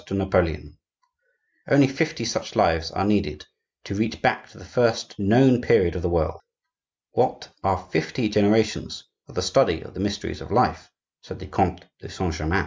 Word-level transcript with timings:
to 0.07 0.15
Napoleon! 0.15 0.79
Only 1.69 1.85
fifty 1.85 2.25
such 2.25 2.55
lives 2.55 2.89
are 2.89 3.05
needed 3.05 3.45
to 3.83 3.93
reach 3.93 4.19
back 4.19 4.49
to 4.49 4.57
the 4.57 4.65
first 4.65 5.19
known 5.19 5.61
period 5.61 5.95
of 5.95 6.01
the 6.01 6.09
world. 6.09 6.41
"What 7.11 7.49
are 7.63 7.87
fifty 7.91 8.27
generations 8.27 9.07
for 9.27 9.33
the 9.33 9.43
study 9.43 9.81
of 9.83 9.93
the 9.93 9.99
mysteries 9.99 10.41
of 10.41 10.49
life?" 10.51 10.89
said 11.21 11.37
the 11.37 11.45
Comte 11.45 11.85
de 11.99 12.09
Saint 12.09 12.33
Germain. 12.33 12.59